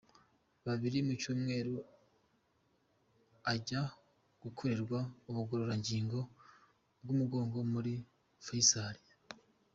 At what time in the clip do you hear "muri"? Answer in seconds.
7.73-7.93